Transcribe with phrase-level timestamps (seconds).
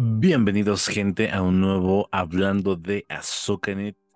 [0.00, 3.04] Bienvenidos, gente, a un nuevo Hablando de.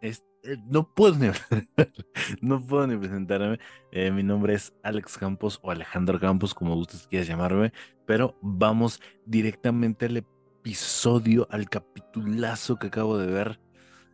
[0.00, 1.26] Es- eh, no puedo ni,
[2.40, 3.58] no puedo ni presentarme.
[3.90, 7.72] Eh, mi nombre es Alex Campos o Alejandro Campos, como ustedes quieran llamarme,
[8.06, 13.60] pero vamos directamente al episodio, al capitulazo que acabo de ver.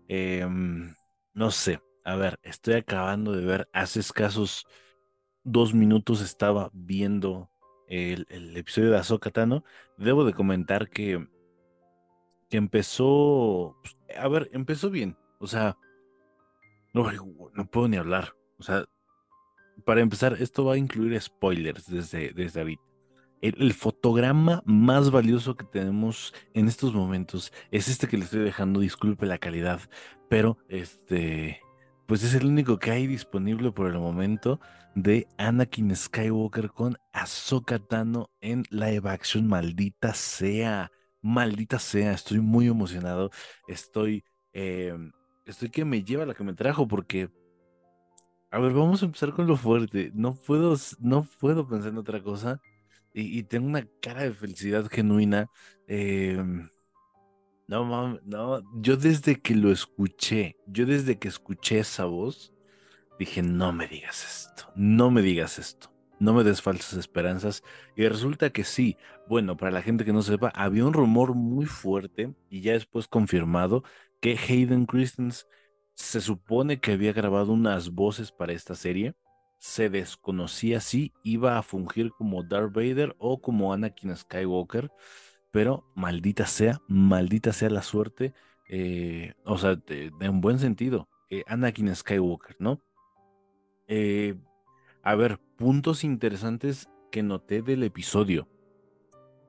[0.08, 0.94] Em,
[1.34, 4.64] no sé, a ver, estoy acabando de ver, hace escasos
[5.44, 7.50] dos minutos estaba viendo
[7.88, 9.64] el, el episodio de Tano.
[9.98, 11.28] Debo de comentar que
[12.48, 15.76] que empezó, pues, a ver, empezó bien, o sea,
[16.94, 17.10] no,
[17.54, 18.86] no puedo ni hablar, o sea,
[19.84, 22.82] para empezar, esto va a incluir spoilers desde, desde ahorita.
[23.40, 28.80] El, fotograma más valioso que tenemos en estos momentos es este que le estoy dejando,
[28.80, 29.80] disculpe la calidad,
[30.28, 31.60] pero este,
[32.06, 34.58] pues es el único que hay disponible por el momento
[34.96, 40.90] de Anakin Skywalker con Ahsoka Tano en live action, maldita sea.
[41.28, 43.30] Maldita sea, estoy muy emocionado.
[43.66, 44.96] Estoy, eh,
[45.46, 47.30] estoy que me lleva la que me trajo porque,
[48.50, 50.10] a ver, vamos a empezar con lo fuerte.
[50.14, 52.60] No puedo, no puedo pensar en otra cosa
[53.14, 55.50] y, tengo una cara de felicidad genuina.
[55.86, 56.68] em,
[57.66, 62.54] no, no, yo desde que lo escuché, yo desde que escuché esa voz,
[63.18, 67.62] dije, no me digas esto, no me digas esto, no me des falsas esperanzas.
[67.96, 68.96] Y resulta que sí,
[69.28, 73.08] bueno, para la gente que no sepa, había un rumor muy fuerte y ya después
[73.08, 73.84] confirmado
[74.20, 75.48] que Hayden Christensen
[75.94, 79.14] se supone que había grabado unas voces para esta serie.
[79.58, 84.90] Se desconocía si iba a fungir como Darth Vader o como Anakin Skywalker
[85.50, 88.34] pero maldita sea, maldita sea la suerte,
[88.68, 89.80] eh, o sea,
[90.20, 92.80] un buen sentido, eh, Anakin Skywalker, ¿no?
[93.86, 94.34] Eh,
[95.02, 98.48] a ver, puntos interesantes que noté del episodio.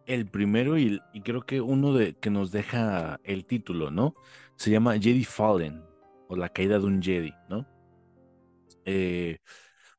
[0.05, 4.15] El primero y, creo que uno de que nos deja el título, ¿no?
[4.55, 5.83] Se llama Jedi Fallen
[6.27, 7.67] o la caída de un Jedi, ¿no?
[8.85, 9.39] Eh,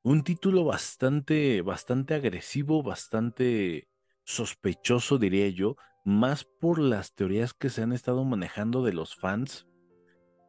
[0.02, 3.88] un título bastante, bastante agresivo, bastante
[4.24, 9.66] sospechoso, diría yo, más por las teorías que se han estado manejando de los fans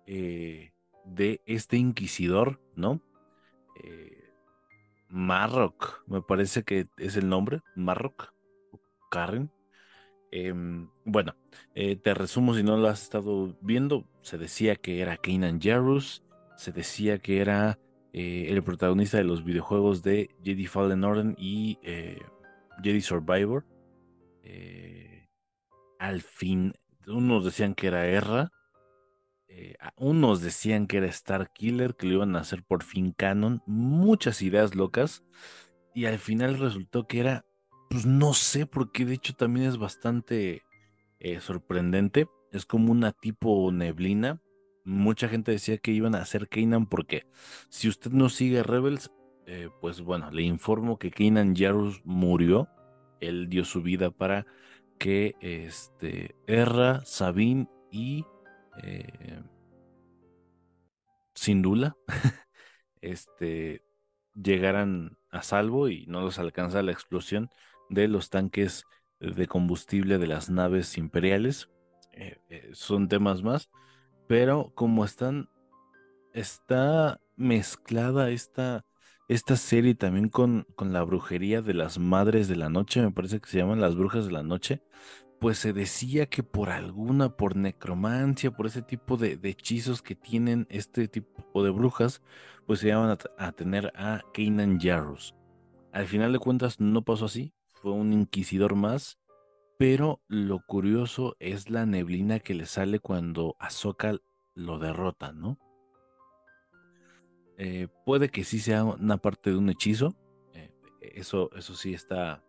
[0.08, 0.74] eh,
[1.06, 3.02] de este inquisidor, ¿no?
[3.84, 4.21] Eh,
[5.12, 8.34] Marrock, me parece que es el nombre, Marrock,
[9.10, 9.52] Karen.
[10.32, 11.36] Em, bueno,
[11.76, 14.08] eh, te resumo si no lo has estado viendo.
[14.22, 16.24] Se decía que era Kanan Jarrus,
[16.56, 17.78] se decía que era
[18.14, 22.20] eh, el protagonista de los videojuegos de Jedi Fallen Order y eh,
[22.82, 23.66] Jedi Survivor.
[26.00, 26.74] Al fin,
[27.06, 28.52] unos decían que era Erra,
[29.54, 33.62] eh, unos decían que era Star Killer, que lo iban a hacer por fin canon,
[33.66, 35.26] muchas ideas locas,
[35.94, 37.46] y al final resultó que era,
[37.90, 40.62] pues no sé, porque de hecho también es bastante
[41.20, 44.42] eh, sorprendente, es como una tipo neblina.
[44.86, 47.28] Mucha gente decía que iban a hacer Kanan porque
[47.70, 49.12] si usted no sigue Rebels,
[49.48, 52.70] eh, pues bueno, le informo que Kanan Jarrus murió,
[53.20, 54.46] él dio su vida para
[54.98, 58.24] que este Erra, Sabine y
[58.84, 59.42] eh,
[61.34, 61.96] Syndulla
[63.02, 63.84] este,
[64.36, 67.50] llegaran a salvo y no los alcanza la explosión
[67.90, 68.86] de los tanques
[69.20, 71.70] de combustible de las naves imperiales.
[72.14, 73.70] Eh, eh, son temas más,
[74.28, 75.50] pero como están,
[76.34, 78.86] está mezclada esta,
[79.28, 83.40] esta serie también con, con la brujería de las madres de la noche, me parece
[83.40, 84.82] que se llaman las brujas de la noche
[85.42, 90.68] pues se decía que por alguna, por necromancia, por ese tipo de, hechizos que tienen
[90.70, 92.22] este tipo de brujas,
[92.68, 95.34] pues se iban a tener a Kanan Jarrus.
[95.94, 99.18] Al final de cuentas no pasó así, fue un inquisidor más,
[99.80, 104.18] pero lo curioso es la neblina que le sale cuando Ahsoka
[104.54, 105.58] lo derrota, ¿no?
[107.58, 110.16] Eh, puede que sí sea una parte de un hechizo,
[110.54, 110.70] eh,
[111.02, 112.44] eso, eso sí está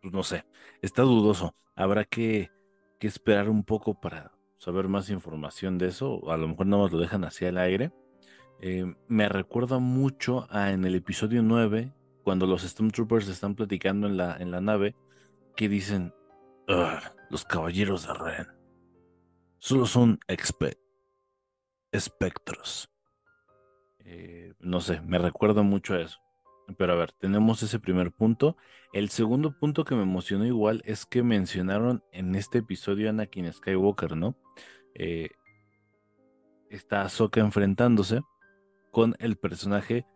[0.00, 0.44] pues no sé,
[0.82, 1.54] está dudoso.
[1.74, 2.50] Habrá que,
[3.00, 6.98] esperar un poco para saber más información de eso, a lo mejor nada más lo
[6.98, 7.92] dejan hacia el aire.
[8.60, 11.94] Eh, me recuerda mucho a en el episodio 9,
[12.24, 14.94] cuando los Stormtroopers están platicando en la, nave,
[15.56, 16.12] que dicen,
[16.68, 17.00] "Ugh,
[17.30, 18.60] los caballeros de Ren
[19.60, 20.18] solo son
[21.92, 22.90] espectros.
[24.00, 26.18] Eh, no sé, me recuerda mucho a eso.
[26.76, 28.56] Pero a ver, tenemos ese primer punto.
[28.92, 34.16] El segundo punto que me emocionó igual es que mencionaron en este episodio Anakin Skywalker,
[34.16, 34.36] ¿no?
[34.94, 35.30] Eh,
[36.68, 38.20] está Ahsoka enfrentándose
[38.90, 40.06] con el personaje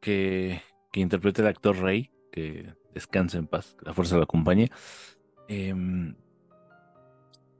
[0.00, 0.60] que,
[0.92, 4.70] que interpreta el actor Rey, que descanse en paz, que la fuerza lo acompañe.
[5.48, 6.14] Em,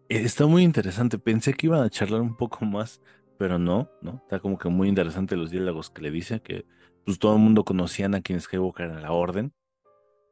[0.09, 1.19] Está muy interesante.
[1.19, 3.01] Pensé que iban a charlar un poco más,
[3.39, 4.17] pero no, ¿no?
[4.23, 6.67] Está como que muy interesante los diálogos que le dice, que
[7.05, 9.53] pues todo el mundo conocía a Anakin Skywalker en la Orden.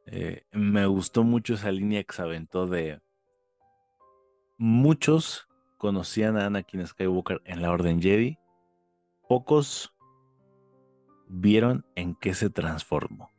[0.05, 3.01] Eh, me gustó mucho esa línea que se aventó de
[4.57, 5.47] muchos
[5.77, 8.37] conocían a Anakin Skywalker en la Orden Jedi,
[9.27, 9.93] pocos
[11.27, 13.29] vieron en qué se transformó.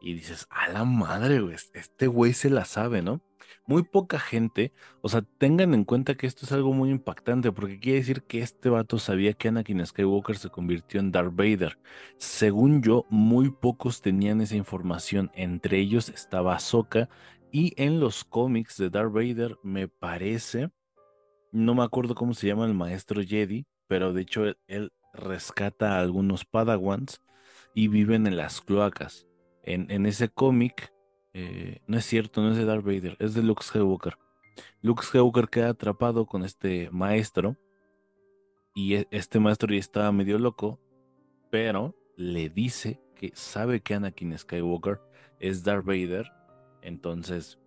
[0.00, 3.22] Y dices, a la madre, güey, este güey se la sabe, ¿no?
[3.66, 7.80] Muy poca gente, o sea, tengan en cuenta que esto es algo muy impactante, porque
[7.80, 11.78] quiere decir que este vato sabía que Anakin Skywalker se convirtió en Darth Vader.
[12.18, 17.08] Según yo, muy pocos tenían esa información, entre ellos estaba Ahsoka,
[17.50, 20.70] y en los cómics de Darth Vader, me parece,
[21.52, 26.00] no me acuerdo cómo se llama el maestro Jedi, pero de hecho él, rescata a
[26.00, 27.20] algunos Padawans
[27.74, 29.28] y viven en las cloacas
[29.66, 30.92] en, ese cómic,
[31.34, 34.16] eh, no es cierto, no es de Darth Vader, es de Luke Skywalker.
[34.82, 37.56] Luke Skywalker queda atrapado con este maestro
[38.74, 40.80] y e, este maestro ya estaba medio loco,
[41.50, 45.00] pero le dice que sabe que Anakin Skywalker
[45.40, 46.32] es Darth Vader,
[46.82, 47.58] entonces,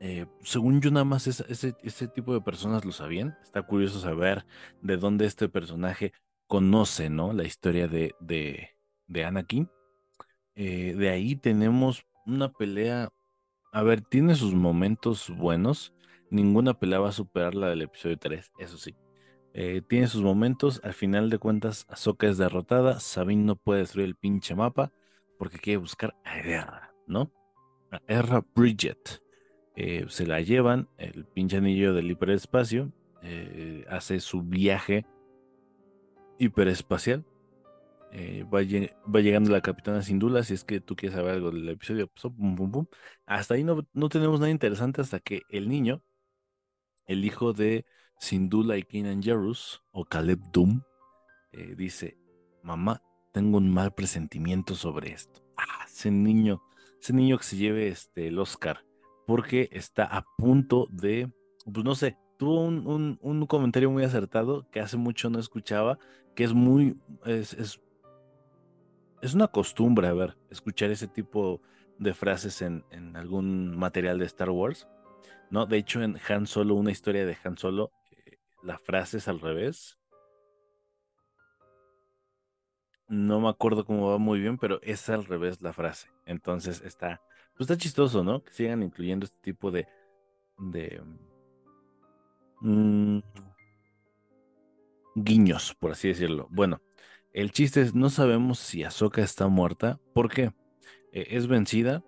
[0.00, 4.44] eh, según yo nada más ese, tipo de personas lo sabían, está curioso saber
[4.82, 6.12] de dónde este personaje
[6.46, 7.32] conoce, ¿no?
[7.32, 8.70] La historia de, de,
[9.06, 9.70] de Anakin
[10.56, 13.10] eh, de ahí tenemos una pelea.
[13.72, 15.94] A ver, tiene sus momentos buenos.
[16.30, 18.96] Ninguna pelea va a superar la del episodio 3, eso sí.
[19.52, 20.80] Eh, tiene sus momentos.
[20.84, 23.00] Al final de cuentas, Ahsoka es derrotada.
[23.00, 24.92] Sabine no puede destruir el pinche mapa
[25.38, 27.32] porque quiere buscar a Erra, ¿no?
[27.90, 29.22] A Erra Bridget.
[29.76, 32.92] Eh, se la llevan, el pinche anillo del hiperespacio.
[33.88, 35.06] hace su viaje
[36.38, 37.24] hiperespacial
[38.16, 42.06] eh, va, llegando la capitana Sindula, si es que tú quieres saber algo del episodio,
[42.06, 42.32] pues,
[43.26, 46.00] hasta ahí no, no, tenemos nada interesante hasta que el niño,
[47.06, 47.84] el hijo de
[48.20, 50.82] Sindula y Kenan Jarus, o Caleb Doom,
[51.50, 52.16] eh, dice,
[52.62, 53.02] mamá,
[53.32, 55.44] tengo un mal presentimiento sobre esto.
[55.56, 56.62] Ah, ese niño,
[57.00, 58.84] ese niño que se lleve este, el Oscar,
[59.26, 61.32] porque está a punto de,
[61.64, 65.98] pues no sé, tuvo un, un, comentario muy acertado que hace mucho no escuchaba,
[66.36, 67.80] que es muy, es, es
[69.24, 71.62] es una costumbre, a ver, escuchar ese tipo
[71.98, 72.84] de frases en,
[73.16, 74.86] algún material de Star Wars,
[75.50, 75.64] ¿no?
[75.64, 79.40] De hecho, en Han Solo, una historia de Han Solo, eh, la frase es al
[79.40, 79.98] revés.
[83.08, 86.10] No me acuerdo cómo va muy bien, pero es al revés la frase.
[86.26, 87.22] Entonces está,
[87.56, 88.44] pues está chistoso, ¿no?
[88.44, 89.88] Que sigan incluyendo este tipo de,
[90.58, 91.00] de
[92.60, 93.20] mm,
[95.14, 96.46] guiños, por así decirlo.
[96.50, 96.82] Bueno,
[97.34, 100.00] el chiste es, no sabemos si Ahsoka está muerta.
[100.14, 100.52] ¿Por qué?
[101.12, 102.02] Eh, es vencida.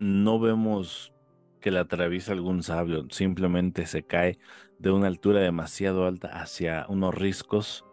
[0.00, 1.12] No vemos
[1.60, 3.06] que la atraviesa algún sabio.
[3.10, 4.38] Simplemente se cae
[4.78, 7.84] de una altura demasiado alta hacia unos riscos.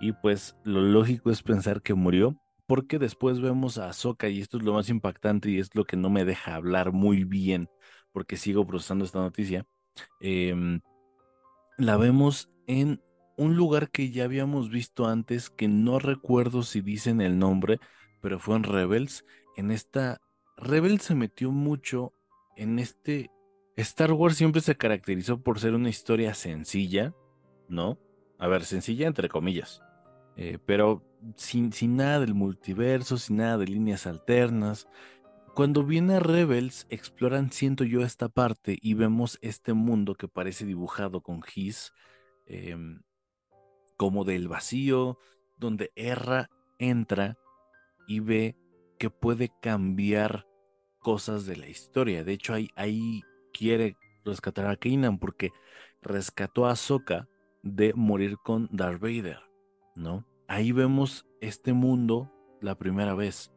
[0.00, 2.36] Y pues lo lógico es pensar que murió.
[2.66, 5.98] Porque después vemos a Ahsoka y esto es lo más impactante y es lo que
[5.98, 7.68] no me deja hablar muy bien
[8.14, 9.66] porque sigo procesando esta noticia.
[10.20, 10.80] Em,
[11.76, 13.02] la vemos en
[13.36, 17.80] un lugar que ya habíamos visto antes, que no recuerdo si dicen el nombre,
[18.20, 19.24] pero fue en Rebels.
[19.56, 20.20] En esta,
[20.56, 22.12] Rebels se metió mucho
[22.56, 23.30] en este...
[23.76, 27.12] Star Wars siempre se caracterizó por ser una historia sencilla,
[27.68, 27.98] ¿no?
[28.38, 29.82] A ver, sencilla entre comillas,
[30.36, 31.02] eh, pero
[31.36, 34.86] sin, sin nada del multiverso, sin nada de líneas alternas.
[35.54, 41.20] Cuando viene Rebels, exploran, siento yo, esta parte y vemos este mundo que parece dibujado
[41.20, 41.92] con gis,
[42.46, 43.02] em,
[43.96, 45.18] como del vacío,
[45.56, 47.36] donde Erra entra
[48.06, 48.56] y ve
[48.98, 50.46] que puede cambiar
[50.98, 52.24] cosas de la historia.
[52.24, 53.22] De hecho, ahí,
[53.52, 55.52] quiere rescatar a Kanan porque
[56.02, 57.28] rescató a Sokka
[57.62, 59.38] de morir con Darth Vader,
[59.94, 60.26] ¿no?
[60.48, 63.52] Ahí vemos este mundo la primera vez.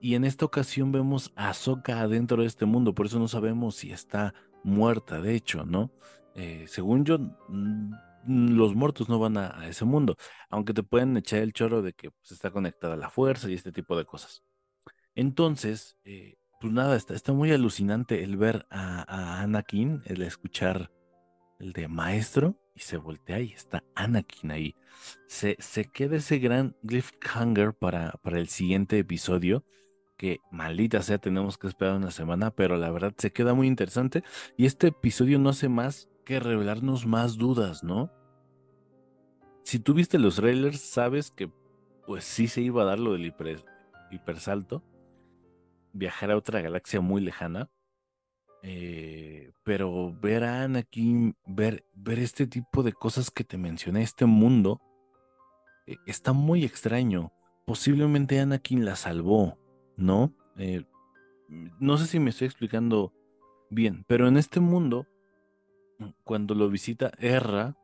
[0.00, 3.76] Y en esta ocasión vemos a Sokka adentro de este mundo, por eso no sabemos
[3.76, 5.90] si está muerta, de hecho, ¿no?
[6.34, 7.18] Eh, según yo,
[8.26, 10.16] los muertos no van a, ese mundo,
[10.50, 13.54] aunque te pueden echar el chorro de que pues, está conectada a la fuerza y
[13.54, 14.42] este tipo de cosas.
[15.14, 20.90] Entonces, eh, pues nada, está, está, muy alucinante el ver a, Anakin, el escuchar
[21.60, 24.74] el de maestro y se voltea y está Anakin ahí.
[25.28, 29.64] Se, se queda ese gran cliffhanger para, para el siguiente episodio
[30.16, 34.22] que maldita sea, tenemos que esperar una semana, pero la verdad se queda muy interesante
[34.56, 38.10] y este episodio no hace más que revelarnos más dudas, ¿no?
[39.62, 41.50] Si tú viste los trailers, sabes que
[42.06, 43.64] pues sí se iba a dar lo del hiper,
[44.10, 44.82] hipersalto,
[45.92, 47.70] viajar a otra galaxia muy lejana.
[48.62, 54.24] Eh, pero ver a Anakin, ver, ver este tipo de cosas que te mencioné, este
[54.24, 54.80] mundo,
[55.86, 57.30] eh, está muy extraño.
[57.66, 59.58] Posiblemente Anakin la salvó,
[59.96, 60.34] ¿no?
[60.56, 60.84] Eh,
[61.48, 63.12] no sé si me estoy explicando
[63.70, 65.06] bien, pero en este mundo,
[66.24, 67.76] cuando lo visita Erra,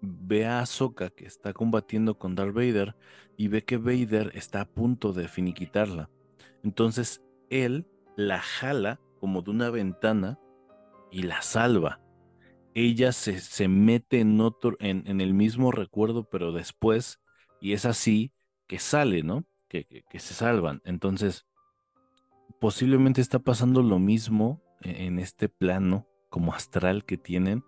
[0.00, 2.96] ve a Ahsoka que está combatiendo con Darth Vader
[3.36, 6.10] y ve que Vader está a punto de finiquitarla.
[6.62, 7.86] Entonces él
[8.16, 10.38] la jala como de una ventana
[11.10, 12.00] y la salva.
[12.74, 17.20] Ella se, se mete en, otro, en, en, el mismo recuerdo, pero después,
[17.60, 18.32] y es así
[18.66, 19.44] que sale, ¿no?
[19.68, 20.82] Que, que, se salvan.
[20.84, 21.46] Entonces,
[22.60, 27.62] posiblemente está pasando lo mismo en, en este plano como astral que tienen.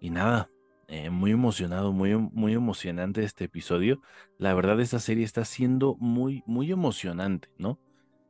[0.00, 0.50] Y nada,
[0.88, 4.00] eh, muy emocionado, muy, muy emocionante este episodio.
[4.38, 7.78] La verdad, esta serie está siendo muy, muy emocionante, ¿no?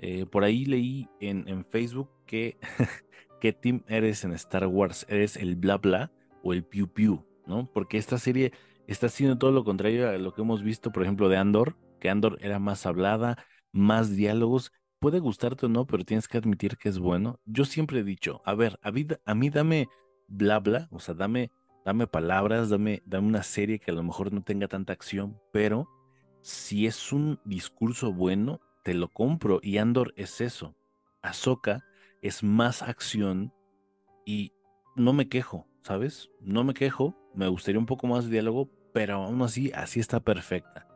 [0.00, 2.59] Eh, por ahí leí en, en Facebook que
[3.41, 5.07] qué team eres en Star Wars.
[5.09, 6.11] ¿Eres el bla bla
[6.43, 7.25] o el piu piu?
[7.47, 7.71] ¿No?
[7.73, 8.50] Porque esta serie
[8.89, 12.11] está haciendo todo lo contrario a lo que hemos visto, por ejemplo, de Andor, que
[12.11, 13.39] Andor era más hablada,
[13.71, 14.73] más diálogos.
[15.00, 17.40] Puede gustarte o no, pero tienes que admitir que es bueno.
[17.47, 19.88] Yo siempre he dicho, a ver, a mí, dame
[20.28, 21.50] bla bla, o sea, dame
[21.85, 25.88] dame palabras, dame, dame una serie que a lo mejor no tenga tanta acción, pero
[26.42, 29.61] si es un discurso bueno, te lo compro.
[29.62, 30.76] Y Andor es eso.
[31.23, 31.85] Ahsoka
[32.23, 33.52] es más acción
[34.25, 34.52] y
[34.97, 36.30] no me quejo, ¿sabes?
[36.40, 40.21] No me quejo, me gustaría un poco más de diálogo, pero aún así, así está
[40.21, 40.87] perfecta.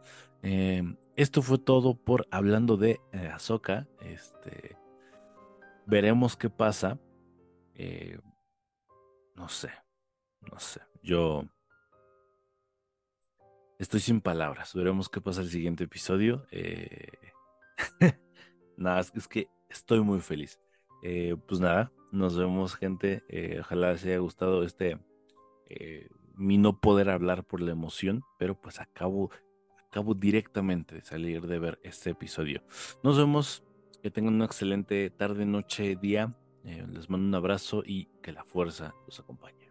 [0.46, 0.82] Eh,
[1.16, 3.88] esto fue todo por hablando de eh, Ahsoka.
[4.02, 4.76] Este,
[5.86, 7.00] veremos qué pasa.
[7.74, 8.18] Eh,
[9.34, 9.70] no sé,
[10.42, 11.44] no sé, yo
[13.78, 14.74] estoy sin palabras.
[14.74, 16.46] Veremos qué pasa el siguiente episodio.
[16.50, 17.08] Eh...
[18.76, 20.60] nada, es que estoy muy feliz.
[21.02, 23.24] Eh, pues nada, nos vemos gente.
[23.60, 24.98] Ojalá les haya gustado este
[26.36, 29.30] mi no poder hablar por la emoción, pero pues acabo,
[29.94, 32.64] acabo directamente de salir de ver este episodio.
[33.04, 33.62] Nos vemos.
[34.02, 36.36] Que tengan una excelente tarde, noche, día.
[36.64, 39.63] les mando un abrazo y que la fuerza los acompañe.